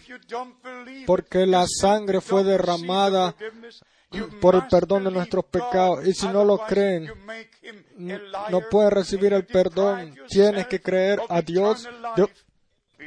porque 1.07 1.47
la 1.47 1.67
sangre 1.67 2.21
fue 2.21 2.45
derramada 2.45 3.35
por 4.41 4.55
el 4.55 4.67
perdón 4.69 5.05
de 5.05 5.11
nuestros 5.11 5.45
pecados. 5.45 6.07
Y 6.07 6.15
si 6.15 6.27
no 6.29 6.45
lo 6.45 6.59
creen, 6.59 7.11
no 8.51 8.61
pueden 8.71 8.91
recibir 8.91 9.33
el 9.33 9.45
perdón. 9.45 10.15
Tienes 10.29 10.67
que 10.67 10.81
creer 10.81 11.21
a 11.29 11.43
Dios. 11.43 11.89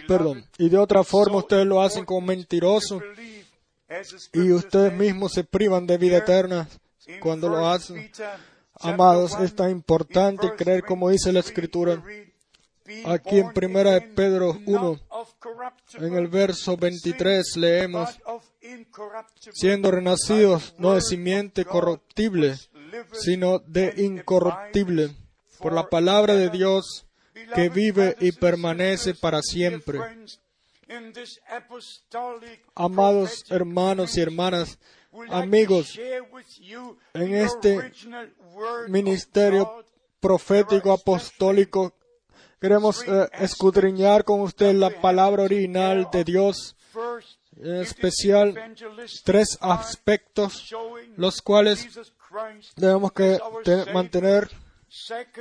perdón. 0.08 0.46
Y 0.58 0.70
de 0.70 0.77
otra 0.77 1.03
forma 1.03 1.38
ustedes 1.38 1.65
lo 1.65 1.81
hacen 1.81 2.05
como 2.05 2.22
mentiroso. 2.27 3.01
Y 4.33 4.51
ustedes 4.51 4.94
mismos 4.94 5.33
se 5.33 5.44
privan 5.44 5.85
de 5.85 5.98
vida 5.98 6.18
eterna 6.18 6.68
cuando 7.20 7.50
lo 7.50 7.68
hacen. 7.68 8.11
Amados, 8.79 9.37
es 9.40 9.55
tan 9.55 9.70
importante 9.70 10.55
creer 10.55 10.83
como 10.83 11.09
dice 11.09 11.31
la 11.31 11.40
Escritura. 11.40 12.01
Aquí 13.05 13.39
en 13.39 13.53
Primera 13.53 13.91
de 13.91 14.01
Pedro 14.01 14.57
1, 14.65 15.00
en 16.00 16.13
el 16.15 16.27
verso 16.27 16.75
23 16.77 17.55
leemos, 17.57 18.09
siendo 19.53 19.91
renacidos 19.91 20.74
no 20.77 20.94
de 20.96 21.01
simiente 21.01 21.63
corruptible, 21.63 22.55
sino 23.13 23.59
de 23.59 23.94
incorruptible, 23.98 25.15
por 25.59 25.74
la 25.74 25.89
palabra 25.89 26.35
de 26.35 26.50
Dios 26.50 27.05
que 27.53 27.70
vive 27.70 28.15
y 28.20 28.31
permanece 28.31 29.13
para 29.13 29.41
siempre. 29.41 30.00
Amados 32.75 33.46
hermanos 33.50 34.17
y 34.17 34.22
hermanas, 34.22 34.79
amigos, 35.29 36.00
en 37.13 37.35
este 37.35 37.91
ministerio 38.87 39.85
profético 40.20 40.91
apostólico 40.91 41.94
queremos 42.61 43.03
eh, 43.07 43.27
escudriñar 43.39 44.24
con 44.24 44.41
usted 44.41 44.74
la 44.75 45.01
palabra 45.01 45.43
original 45.43 46.07
de 46.11 46.24
Dios 46.24 46.75
en 47.57 47.77
especial 47.77 48.55
tres 49.24 49.57
aspectos 49.59 50.71
los 51.17 51.41
cuales 51.41 51.87
debemos 52.75 53.11
que 53.13 53.39
mantener 53.93 54.50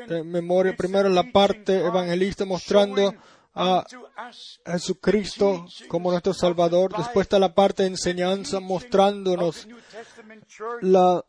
en 0.08 0.30
memoria. 0.30 0.76
Primero 0.76 1.08
la 1.08 1.24
parte 1.24 1.84
evangelista 1.84 2.44
mostrando 2.44 3.14
a 3.54 3.84
Jesucristo 4.66 5.66
como 5.88 6.10
nuestro 6.10 6.32
Salvador. 6.32 6.96
Después 6.96 7.24
está 7.24 7.38
la 7.38 7.54
parte 7.54 7.82
de 7.82 7.90
enseñanza 7.90 8.60
mostrándonos 8.60 9.68
la, 10.80 11.24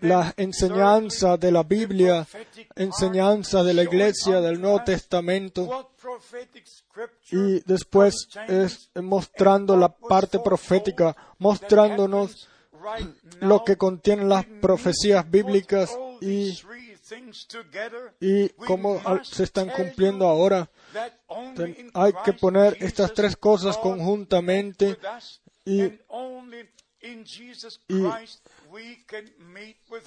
la 0.00 0.32
enseñanza 0.36 1.36
de 1.36 1.52
la 1.52 1.62
Biblia, 1.62 2.26
enseñanza 2.74 3.62
de 3.62 3.74
la 3.74 3.82
Iglesia, 3.82 4.40
del 4.40 4.60
Nuevo 4.60 4.82
Testamento. 4.84 5.92
Y 7.30 7.60
después 7.60 8.28
es 8.48 8.90
mostrando 8.94 9.76
la 9.76 9.88
parte 9.88 10.38
profética, 10.38 11.16
mostrándonos 11.38 12.48
lo 13.40 13.64
que 13.64 13.76
contienen 13.76 14.28
las 14.28 14.44
profecías 14.44 15.28
bíblicas 15.28 15.96
y, 16.20 16.56
y 18.20 18.48
cómo 18.50 19.00
se 19.24 19.42
están 19.42 19.68
cumpliendo 19.70 20.26
ahora. 20.26 20.70
Hay 21.94 22.12
que 22.24 22.32
poner 22.32 22.76
estas 22.80 23.12
tres 23.12 23.36
cosas 23.36 23.76
conjuntamente 23.76 24.96
y, 25.64 25.92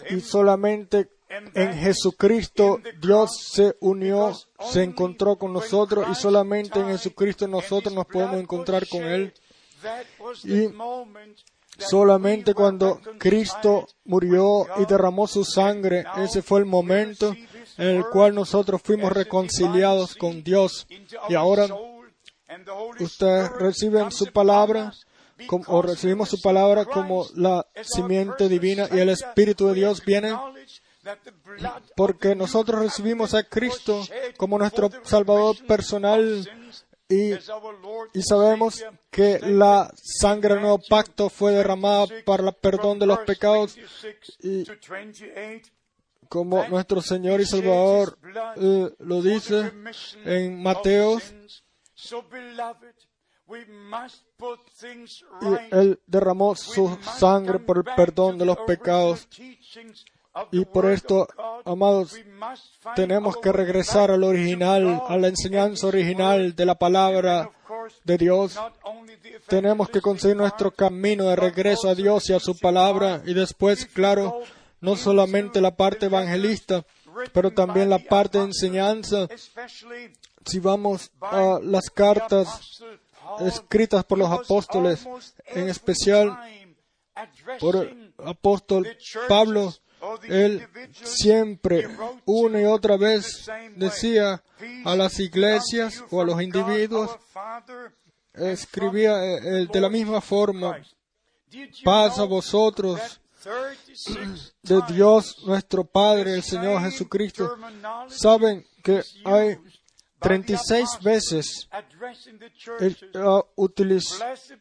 y 0.09 0.19
solamente 0.21 1.09
en 1.29 1.73
Jesucristo 1.73 2.79
Dios 2.99 3.49
se 3.51 3.75
unió, 3.79 4.33
se 4.71 4.83
encontró 4.83 5.37
con 5.37 5.53
nosotros 5.53 6.07
y 6.11 6.15
solamente 6.15 6.79
en 6.79 6.87
Jesucristo 6.87 7.47
nosotros 7.47 7.93
nos 7.93 8.05
podemos 8.05 8.37
encontrar 8.37 8.87
con 8.87 9.03
Él. 9.03 9.33
Y 10.43 10.69
solamente 11.77 12.53
cuando 12.53 12.99
Cristo 13.17 13.87
murió 14.05 14.65
y 14.79 14.85
derramó 14.85 15.27
su 15.27 15.45
sangre, 15.45 16.03
ese 16.17 16.41
fue 16.41 16.59
el 16.59 16.65
momento 16.65 17.33
en 17.77 17.95
el 17.95 18.05
cual 18.05 18.35
nosotros 18.35 18.81
fuimos 18.83 19.13
reconciliados 19.13 20.15
con 20.15 20.43
Dios. 20.43 20.87
Y 21.29 21.35
ahora 21.35 21.67
ustedes 22.99 23.51
reciben 23.51 24.11
su 24.11 24.25
palabra 24.33 24.91
o 25.67 25.81
recibimos 25.81 26.29
su 26.29 26.41
palabra 26.41 26.85
como 26.85 27.27
la 27.35 27.65
simiente 27.83 28.49
divina 28.49 28.87
y 28.91 28.99
el 28.99 29.09
Espíritu 29.09 29.67
de 29.67 29.73
Dios 29.75 30.03
viene 30.05 30.33
porque 31.95 32.35
nosotros 32.35 32.81
recibimos 32.81 33.33
a 33.33 33.43
Cristo 33.43 34.01
como 34.37 34.57
nuestro 34.57 34.89
Salvador 35.03 35.55
personal 35.65 36.47
y, 37.11 37.33
sabemos 38.21 38.85
que 39.09 39.39
la 39.39 39.91
sangre 39.95 40.53
del 40.53 40.61
nuevo 40.61 40.79
pacto 40.87 41.29
fue 41.29 41.53
derramada 41.53 42.05
para 42.23 42.47
el 42.47 42.53
perdón 42.53 42.99
de 42.99 43.07
los 43.07 43.19
pecados 43.19 43.75
y 44.43 44.63
como 46.27 46.67
nuestro 46.67 47.01
Señor 47.01 47.41
y 47.41 47.45
Salvador 47.45 48.19
eh, 48.57 48.91
lo 48.99 49.21
dice 49.23 49.71
en 50.23 50.61
Mateo 50.61 51.19
y 55.41 55.75
Él 55.75 55.99
derramó 56.05 56.55
su 56.55 56.97
sangre 57.01 57.59
por 57.59 57.77
el 57.77 57.95
perdón 57.95 58.37
de 58.37 58.45
los 58.45 58.57
pecados 58.59 59.27
y 60.51 60.65
por 60.65 60.89
esto, 60.89 61.27
amados, 61.65 62.15
tenemos 62.95 63.37
que 63.37 63.51
regresar 63.51 64.11
al 64.11 64.23
original, 64.23 65.01
a 65.07 65.17
la 65.17 65.27
enseñanza 65.27 65.87
original 65.87 66.55
de 66.55 66.65
la 66.65 66.75
palabra 66.75 67.51
de 68.03 68.17
Dios. 68.17 68.57
Tenemos 69.47 69.89
que 69.89 70.01
conseguir 70.01 70.37
nuestro 70.37 70.71
camino 70.71 71.25
de 71.25 71.35
regreso 71.35 71.89
a 71.89 71.95
Dios 71.95 72.29
y 72.29 72.33
a 72.33 72.39
su 72.39 72.57
palabra. 72.57 73.21
Y 73.25 73.33
después, 73.33 73.85
claro, 73.85 74.41
no 74.81 74.95
solamente 74.95 75.61
la 75.61 75.75
parte 75.75 76.05
evangelista, 76.05 76.85
pero 77.33 77.51
también 77.51 77.89
la 77.89 77.99
parte 77.99 78.37
de 78.37 78.45
enseñanza. 78.45 79.27
Si 80.45 80.59
vamos 80.59 81.11
a 81.21 81.59
las 81.61 81.89
cartas 81.89 82.81
escritas 83.41 84.03
por 84.05 84.17
los 84.17 84.31
apóstoles, 84.31 85.07
en 85.47 85.69
especial 85.69 86.37
por 87.59 87.75
el 87.75 88.13
apóstol 88.25 88.87
Pablo, 89.27 89.73
él 90.23 90.67
siempre, 91.03 91.87
una 92.25 92.61
y 92.61 92.65
otra 92.65 92.97
vez, 92.97 93.49
decía 93.75 94.41
a 94.85 94.95
las 94.95 95.19
iglesias 95.19 96.03
o 96.09 96.21
a 96.21 96.25
los 96.25 96.41
individuos, 96.41 97.11
escribía 98.33 99.17
de 99.17 99.81
la 99.81 99.89
misma 99.89 100.21
forma, 100.21 100.81
paz 101.83 102.19
a 102.19 102.23
vosotros, 102.23 103.19
de 104.63 104.81
Dios 104.89 105.43
nuestro 105.45 105.85
Padre, 105.85 106.33
el 106.33 106.43
Señor 106.43 106.81
Jesucristo. 106.81 107.57
Saben 108.09 108.65
que 108.83 109.01
hay 109.23 109.57
36 110.19 110.99
veces 111.01 111.69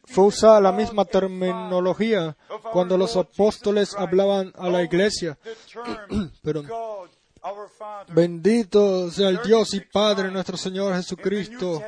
fue 0.05 0.25
usada 0.25 0.61
la 0.61 0.71
misma 0.71 1.05
terminología 1.05 2.35
cuando 2.71 2.97
los 2.97 3.15
apóstoles 3.17 3.93
hablaban 3.95 4.53
a 4.55 4.69
la 4.69 4.83
iglesia. 4.83 5.37
Bendito 8.09 9.11
sea 9.11 9.29
el 9.29 9.41
Dios 9.41 9.73
y 9.73 9.81
Padre 9.81 10.31
nuestro 10.31 10.57
Señor 10.57 10.95
Jesucristo. 10.95 11.81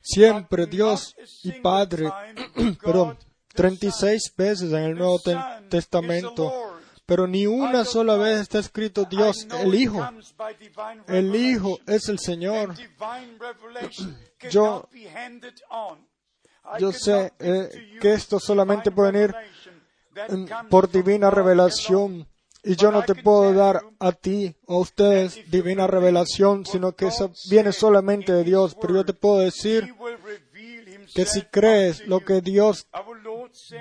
Siempre 0.00 0.66
Dios 0.66 1.14
y 1.42 1.52
Padre. 1.52 2.10
Perdón, 2.82 3.18
36 3.54 4.34
veces 4.36 4.72
en 4.72 4.84
el 4.84 4.94
Nuevo 4.96 5.20
Testamento 5.68 6.67
pero 7.08 7.26
ni 7.26 7.46
una 7.46 7.86
sola 7.86 8.16
vez 8.16 8.38
está 8.40 8.58
escrito 8.58 9.06
Dios 9.06 9.46
el 9.62 9.74
Hijo. 9.74 10.06
El 11.06 11.34
Hijo 11.34 11.78
es 11.86 12.06
el 12.10 12.18
Señor. 12.18 12.74
Yo, 14.50 14.86
yo 16.78 16.92
sé 16.92 17.32
eh, 17.38 17.96
que 18.00 18.12
esto 18.12 18.38
solamente 18.38 18.90
puede 18.90 19.12
venir 19.12 19.34
por 20.68 20.90
divina 20.90 21.30
revelación. 21.30 22.28
Y 22.62 22.76
yo 22.76 22.92
no 22.92 23.02
te 23.02 23.14
puedo 23.14 23.52
dar 23.52 23.80
a 23.98 24.12
ti 24.12 24.54
o 24.66 24.76
a 24.76 24.80
ustedes 24.80 25.50
divina 25.50 25.86
revelación, 25.86 26.66
sino 26.66 26.92
que 26.92 27.06
eso 27.06 27.32
viene 27.50 27.72
solamente 27.72 28.32
de 28.32 28.44
Dios. 28.44 28.76
Pero 28.80 28.94
yo 28.94 29.04
te 29.04 29.14
puedo 29.14 29.38
decir 29.38 29.92
que 31.14 31.24
si 31.24 31.42
crees 31.42 32.06
lo 32.06 32.20
que 32.20 32.42
Dios 32.42 32.86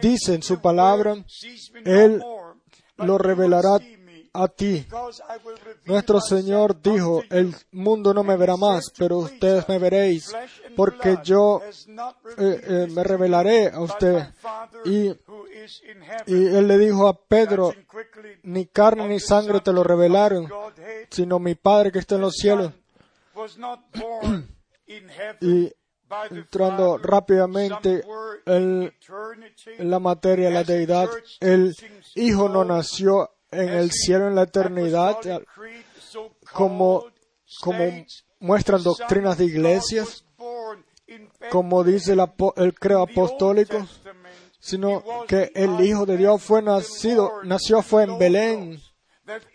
dice 0.02 0.34
en 0.34 0.42
su 0.44 0.60
palabra, 0.60 1.24
Él 1.86 2.24
lo 2.98 3.18
revelará 3.18 3.80
a 4.34 4.48
ti. 4.48 4.86
Nuestro 5.86 6.22
Señor 6.22 6.82
dijo, 6.82 7.24
el 7.30 7.54
mundo 7.72 8.14
no 8.14 8.24
me 8.24 8.38
verá 8.38 8.56
más, 8.56 8.86
pero 8.98 9.18
ustedes 9.18 9.68
me 9.68 9.80
veréis, 9.80 10.34
porque 10.76 11.18
yo 11.24 11.62
eh, 11.64 11.72
eh, 12.38 12.88
me 12.92 13.04
revelaré 13.04 13.70
a 13.70 13.82
usted. 13.82 14.28
Y, 14.86 15.10
y 16.28 16.46
Él 16.46 16.68
le 16.68 16.78
dijo 16.78 17.08
a 17.08 17.20
Pedro, 17.20 17.74
ni 18.44 18.68
carne 18.68 19.08
ni 19.08 19.20
sangre 19.20 19.62
te 19.62 19.74
lo 19.74 19.84
revelaron, 19.84 20.48
sino 21.10 21.40
mi 21.40 21.56
Padre 21.56 21.92
que 21.92 21.98
está 22.00 22.16
en 22.16 22.22
los 22.22 22.36
cielos. 22.36 22.72
y 25.42 25.74
entrando 26.30 26.98
rápidamente 26.98 28.04
en, 28.46 28.93
la 29.80 30.00
materia 30.00 30.50
la 30.50 30.63
deidad, 30.63 31.10
el 31.39 31.76
Hijo 32.15 32.50
no 32.50 32.63
nació 32.63 33.32
en 33.52 33.70
el 33.70 33.91
cielo 33.91 34.28
en 34.28 34.36
la 34.36 34.43
eternidad, 34.43 35.17
como, 36.54 37.06
como 37.62 38.06
muestran 38.39 38.84
doctrinas 38.84 39.38
de 39.38 39.46
iglesias, 39.46 40.26
como 41.50 41.84
dice 41.84 42.13
el, 42.13 42.22
el 42.58 42.74
creo 42.74 43.04
apostólico, 43.04 43.86
sino 44.60 45.04
que 45.28 45.52
el 45.56 45.80
Hijo 45.82 46.06
de 46.06 46.17
Dios 46.17 46.41
fue 46.41 46.62
nacido, 46.62 47.43
nació 47.43 47.82
fue 47.82 48.04
en 48.04 48.17
Belén. 48.17 48.82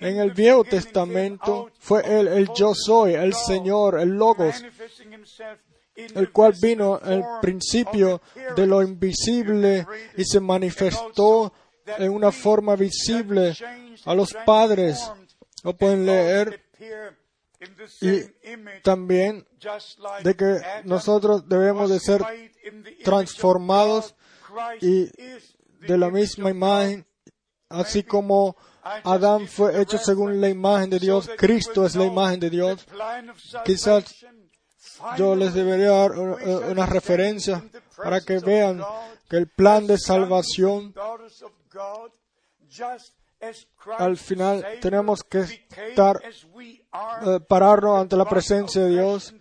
En 0.00 0.18
el 0.20 0.32
Viejo 0.32 0.64
Testamento 0.64 1.70
fue 1.78 2.02
el 2.06 2.50
yo 2.54 2.74
soy, 2.74 3.14
el 3.14 3.32
Señor, 3.32 3.98
el 3.98 4.10
Logos, 4.10 4.62
el 5.94 6.32
cual 6.32 6.54
vino 6.60 6.98
al 7.02 7.24
principio 7.40 8.20
de 8.56 8.66
lo 8.66 8.82
invisible 8.82 9.86
y 10.16 10.24
se 10.24 10.40
manifestó 10.40 11.52
en 11.86 12.10
una 12.10 12.32
forma 12.32 12.76
visible 12.76 13.54
a 14.04 14.14
los 14.14 14.32
padres. 14.46 15.10
Lo 15.62 15.76
pueden 15.76 16.06
leer. 16.06 16.62
y 18.00 18.22
también 18.82 19.46
de 20.24 20.34
que 20.34 20.60
nosotros 20.84 21.48
debemos 21.48 21.90
de 21.90 22.00
ser 22.00 22.22
transformados 23.04 24.14
y 24.80 25.06
de 25.86 25.98
la 25.98 26.10
misma 26.10 26.50
imagen, 26.50 27.06
así 27.68 28.02
como 28.02 28.56
Adán 28.82 29.46
fue 29.46 29.80
hecho 29.80 29.98
según 29.98 30.40
la 30.40 30.48
imagen 30.48 30.90
de 30.90 30.98
Dios, 30.98 31.30
Cristo 31.36 31.86
es 31.86 31.94
la 31.94 32.04
imagen 32.04 32.40
de 32.40 32.50
Dios. 32.50 32.84
Quizás 33.64 34.26
yo 35.16 35.34
les 35.34 35.54
debería 35.54 35.90
dar 35.90 36.12
una 36.12 36.86
referencia 36.86 37.62
para 37.96 38.20
que 38.20 38.38
vean 38.38 38.82
que 39.28 39.36
el 39.36 39.48
plan 39.48 39.86
de 39.86 39.98
salvación 39.98 40.94
al 43.98 44.16
final 44.16 44.64
tenemos 44.80 45.22
que 45.24 45.40
estar 45.40 46.20
eh, 46.22 47.40
pararnos 47.48 48.00
ante 48.00 48.16
la 48.16 48.24
presencia 48.24 48.82
de 48.82 48.90
Dios. 48.90 49.34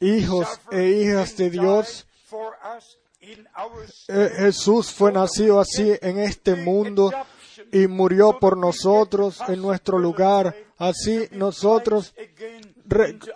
Hijos 0.00 0.60
e 0.70 0.88
hijas 0.88 1.36
de 1.36 1.50
Dios. 1.50 2.06
Eh, 4.08 4.30
Jesús 4.36 4.92
fue 4.92 5.12
nacido 5.12 5.60
así 5.60 5.92
en 6.02 6.18
este 6.18 6.56
mundo 6.56 7.12
y 7.70 7.86
murió 7.86 8.38
por 8.38 8.56
nosotros 8.56 9.38
en 9.48 9.60
nuestro 9.60 9.98
lugar. 9.98 10.54
Así 10.78 11.28
nosotros 11.32 12.14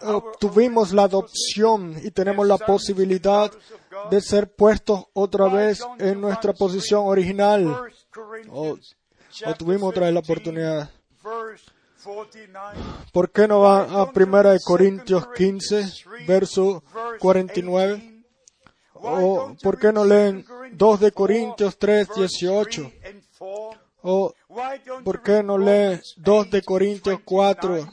obtuvimos 0.03 0.93
la 0.93 1.05
adopción 1.05 1.97
y 2.03 2.11
tenemos 2.11 2.47
la 2.47 2.59
posibilidad 2.59 3.51
de 4.11 4.21
ser 4.21 4.53
puestos 4.53 5.07
otra 5.13 5.49
vez 5.49 5.81
en 5.99 6.21
nuestra 6.21 6.53
posición 6.53 7.03
original. 7.07 7.91
O, 8.51 8.77
tuvimos 9.59 9.91
otra 9.91 10.07
vez 10.07 10.15
la 10.15 10.21
oportunidad. 10.21 10.91
¿Por 13.13 13.31
qué 13.31 13.49
no 13.49 13.61
va 13.61 13.83
a 13.83 14.05
1 14.05 14.57
Corintios 14.65 15.27
15, 15.35 15.93
verso 16.27 16.83
49? 17.19 18.25
¿O 18.95 19.55
por 19.63 19.79
qué 19.79 19.93
no 19.93 20.05
leen 20.05 20.45
2 20.73 21.01
de 21.01 21.13
Corintios 21.13 21.79
3, 21.79 22.09
18? 22.17 22.93
¿O 24.09 24.33
por 25.05 25.21
qué 25.21 25.43
no 25.43 25.59
leen 25.59 26.01
2 26.17 26.51
de 26.51 26.63
Corintios 26.63 27.19
4, 27.25 27.93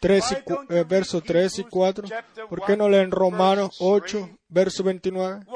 3 0.00 0.32
y, 0.32 0.74
eh, 0.74 0.84
verso 0.84 1.20
3 1.20 1.60
y 1.60 1.64
4? 1.64 2.08
¿Por 2.48 2.64
qué 2.64 2.76
no 2.76 2.88
leen 2.88 3.12
Romanos 3.12 3.76
8, 3.78 4.30
verso 4.48 4.82
29? 4.82 5.46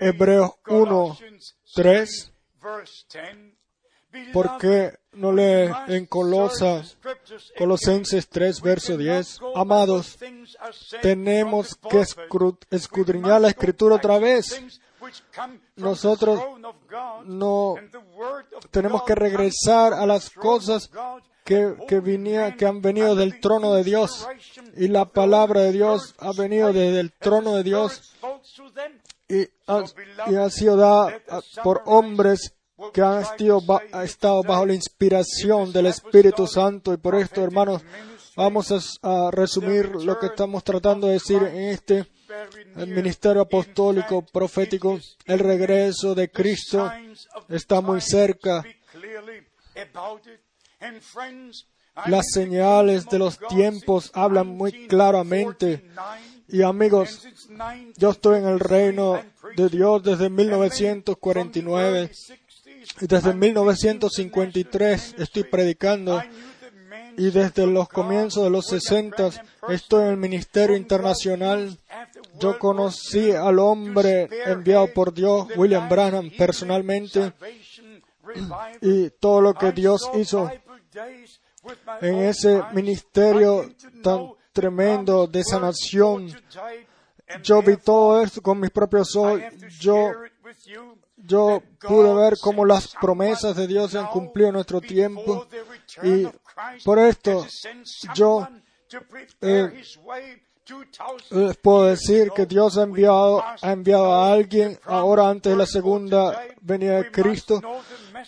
Hebreos 0.00 0.50
1, 0.66 1.18
3. 1.74 2.32
¿Por 4.32 4.58
qué 4.58 4.98
no 5.12 5.32
lee 5.32 5.72
en 5.88 6.04
Colosas, 6.04 6.98
Colosenses 7.56 8.28
3, 8.28 8.60
verso 8.60 8.98
10? 8.98 9.38
Amados, 9.54 10.18
tenemos 11.00 11.76
que 11.90 12.04
escudriñar 12.70 13.40
la 13.40 13.48
escritura 13.48 13.96
otra 13.96 14.18
vez. 14.18 14.82
Nosotros 15.76 16.40
no 17.24 17.74
tenemos 18.70 19.02
que 19.04 19.14
regresar 19.14 19.92
a 19.94 20.06
las 20.06 20.30
cosas 20.30 20.90
que, 21.44 21.74
que, 21.86 22.54
que 22.56 22.66
han 22.66 22.80
venido 22.80 23.14
del 23.14 23.40
trono 23.40 23.74
de 23.74 23.84
Dios. 23.84 24.26
Y 24.76 24.88
la 24.88 25.04
palabra 25.04 25.60
de 25.62 25.72
Dios 25.72 26.14
ha 26.18 26.32
venido 26.32 26.72
desde 26.72 27.00
el 27.00 27.12
trono 27.12 27.54
de 27.54 27.62
Dios 27.62 28.14
y 29.28 29.48
ha, 29.66 30.50
sido 30.50 30.76
dada 30.76 31.22
por 31.62 31.82
hombres 31.86 32.54
que 32.92 33.02
han 33.02 33.22
estado, 34.02 34.42
bajo 34.42 34.66
la 34.66 34.74
inspiración 34.74 35.72
del 35.72 35.86
Espíritu 35.86 36.46
Santo. 36.46 36.92
Y 36.92 36.96
por 36.96 37.14
esto, 37.14 37.42
hermanos, 37.42 37.82
vamos 38.36 38.98
a, 39.02 39.30
resumir 39.30 39.94
lo 39.94 40.18
que 40.18 40.26
estamos 40.26 40.64
tratando 40.64 41.06
de 41.06 41.14
decir 41.14 41.42
en 41.42 41.70
este 41.70 42.06
ministerio 42.88 43.42
apostólico 43.42 44.22
profético. 44.22 44.98
El 45.26 45.38
regreso 45.38 46.14
de 46.14 46.30
Cristo 46.30 46.90
está 47.48 47.80
muy 47.80 48.00
cerca. 48.00 48.64
Las 52.06 52.26
señales 52.32 53.06
de 53.06 53.18
los 53.18 53.38
tiempos 53.38 54.10
hablan 54.14 54.48
muy 54.48 54.86
claramente. 54.88 55.90
Y 56.48 56.62
amigos, 56.62 57.26
yo 57.96 58.10
estoy 58.10 58.38
en 58.38 58.46
el 58.46 58.60
reino 58.60 59.22
de 59.56 59.68
Dios 59.68 60.02
desde 60.02 60.28
1949 60.28 62.10
Y 63.00 63.06
desde 63.06 63.34
1953 63.34 65.14
estoy 65.18 65.44
predicando 65.44 66.22
y 67.16 67.30
desde 67.30 67.66
los 67.66 67.88
comienzos 67.88 68.44
de 68.44 68.50
los 68.50 68.66
60 68.66 69.30
estoy 69.68 70.04
en 70.04 70.10
el 70.10 70.16
Ministerio 70.16 70.76
Internacional. 70.76 71.78
Yo 72.40 72.58
conocí 72.58 73.32
al 73.32 73.58
hombre 73.58 74.28
enviado 74.46 74.92
por 74.92 75.12
Dios, 75.14 75.48
William 75.56 75.88
Branham, 75.88 76.30
personalmente, 76.36 77.32
y 78.80 79.10
todo 79.10 79.40
lo 79.40 79.54
que 79.54 79.72
Dios 79.72 80.10
hizo 80.14 80.50
en 82.00 82.16
ese 82.16 82.62
ministerio 82.72 83.70
tan 84.02 84.30
tremendo 84.52 85.26
de 85.26 85.44
sanación. 85.44 86.32
Yo 87.42 87.62
vi 87.62 87.76
todo 87.76 88.22
esto 88.22 88.42
con 88.42 88.60
mis 88.60 88.70
propios 88.70 89.14
ojos. 89.16 89.40
Yo, 89.80 90.12
yo 91.16 91.62
pude 91.80 92.14
ver 92.14 92.34
cómo 92.40 92.64
las 92.64 92.94
promesas 93.00 93.56
de 93.56 93.66
Dios 93.66 93.90
se 93.90 93.98
han 93.98 94.08
cumplido 94.08 94.48
en 94.48 94.54
nuestro 94.54 94.80
tiempo. 94.80 95.46
Y 96.02 96.26
por 96.84 96.98
esto 96.98 97.46
yo 98.14 98.48
eh, 99.40 99.82
les 101.30 101.56
puedo 101.58 101.84
decir 101.84 102.30
que 102.34 102.46
Dios 102.46 102.78
ha 102.78 102.82
enviado, 102.82 103.42
ha 103.42 103.72
enviado 103.72 104.14
a 104.14 104.32
alguien 104.32 104.78
ahora 104.84 105.28
antes 105.28 105.52
de 105.52 105.58
la 105.58 105.66
segunda 105.66 106.40
venida 106.60 107.02
de 107.02 107.10
Cristo, 107.10 107.60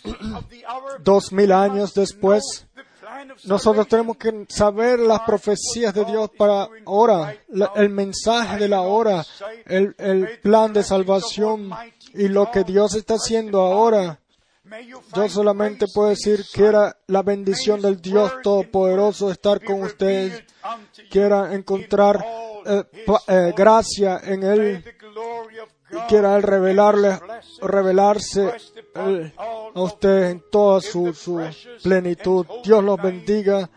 dos 0.99 1.31
mil 1.31 1.51
años 1.51 1.93
después. 1.93 2.65
Nosotros 3.45 3.87
tenemos 3.87 4.17
que 4.17 4.45
saber 4.49 4.99
las 4.99 5.21
profecías 5.21 5.93
de 5.93 6.05
Dios 6.05 6.29
para 6.37 6.67
ahora, 6.85 7.35
el 7.75 7.89
mensaje 7.89 8.57
de 8.57 8.67
la 8.67 8.81
hora, 8.81 9.25
el, 9.65 9.95
el 9.97 10.39
plan 10.39 10.71
de 10.73 10.83
salvación 10.83 11.71
y 12.13 12.27
lo 12.27 12.51
que 12.51 12.63
Dios 12.63 12.95
está 12.95 13.15
haciendo 13.15 13.61
ahora. 13.61 14.19
Yo 15.15 15.29
solamente 15.29 15.85
puedo 15.93 16.09
decir 16.09 16.43
que 16.53 16.65
era 16.65 16.97
la 17.07 17.23
bendición 17.23 17.81
del 17.81 18.01
Dios 18.01 18.33
Todopoderoso 18.43 19.31
estar 19.31 19.63
con 19.63 19.81
ustedes, 19.83 20.43
quiera 21.09 21.53
encontrar 21.53 22.25
eh, 22.65 22.83
eh, 23.29 23.53
gracia 23.55 24.19
en 24.23 24.43
Él, 24.43 24.83
quiera 26.09 26.35
Él 26.35 26.43
revelarle, 26.43 27.17
revelarse 27.61 28.51
eh, 28.93 29.31
a 29.37 29.81
ustedes 29.81 30.31
en 30.31 30.43
toda 30.51 30.81
su 30.81 31.13
plenitud. 31.81 32.45
Dios 32.65 32.83
los 32.83 33.01
bendiga 33.01 33.69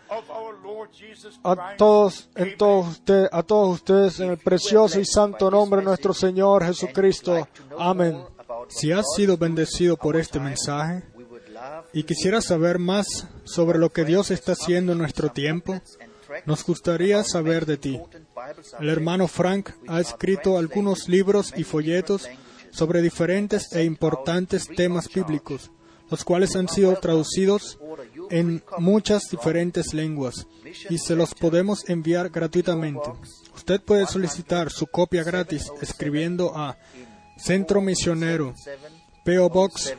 a 1.43 1.77
todos, 1.77 2.31
en 2.35 2.57
todos 2.57 2.89
ustedes, 2.89 3.29
a 3.33 3.43
todos 3.43 3.75
ustedes 3.75 4.21
en 4.21 4.31
el 4.31 4.39
precioso 4.39 5.01
y 5.01 5.05
santo 5.05 5.51
nombre 5.51 5.81
de 5.81 5.87
nuestro 5.87 6.15
Señor 6.15 6.65
Jesucristo. 6.65 7.49
Amén. 7.79 8.23
Si 8.69 8.93
has 8.93 9.05
sido 9.17 9.37
bendecido 9.37 9.97
por 9.97 10.17
este 10.17 10.39
mensaje 10.39 11.05
y 11.93 12.05
quisieras 12.05 12.45
saber 12.47 12.79
más 12.79 13.07
sobre 13.45 13.79
lo 13.79 13.91
que 13.91 14.05
Dios 14.05 14.31
está 14.31 14.53
haciendo 14.53 14.93
en 14.93 14.99
nuestro 14.99 15.31
tiempo, 15.31 15.81
nos 16.47 16.65
gustaría 16.65 17.25
saber 17.25 17.67
de 17.67 17.77
ti. 17.77 18.01
El 18.79 18.89
hermano 18.89 19.29
Frank 19.29 19.71
ha 19.89 20.01
escrito 20.01 20.59
algunos 20.59 21.09
libros 21.09 21.53
y 21.57 21.65
folletos 21.65 22.29
sobre 22.71 23.03
diferentes 23.03 23.73
e 23.73 23.85
importantes 23.85 24.69
temas 24.69 25.09
bíblicos, 25.13 25.71
los 26.09 26.25
cuales 26.25 26.55
han 26.55 26.69
sido 26.69 26.95
traducidos 26.97 27.79
en 28.31 28.63
muchas 28.79 29.25
diferentes 29.31 29.93
lenguas 29.93 30.47
y 30.89 30.99
se 30.99 31.17
los 31.17 31.35
podemos 31.35 31.89
enviar 31.89 32.31
gratuitamente. 32.31 33.11
Usted 33.55 33.81
puede 33.81 34.07
solicitar 34.07 34.71
su 34.71 34.87
copia 34.87 35.23
gratis 35.23 35.71
escribiendo 35.81 36.57
a 36.57 36.77
Centro 37.37 37.81
Misionero, 37.81 38.55
PO 39.25 39.49
Box 39.49 39.95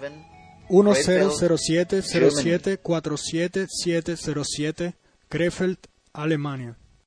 1007 0.70 2.02
07 4.18 4.96
Krefeld, 5.30 5.78
Alemania. 6.14 6.78